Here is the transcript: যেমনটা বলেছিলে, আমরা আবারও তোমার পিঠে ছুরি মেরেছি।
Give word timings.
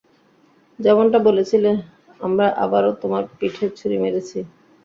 যেমনটা 0.79 1.19
বলেছিলে, 1.27 1.71
আমরা 2.19 2.45
আবারও 2.63 2.91
তোমার 3.01 3.23
পিঠে 3.37 3.65
ছুরি 3.77 3.97
মেরেছি। 4.03 4.39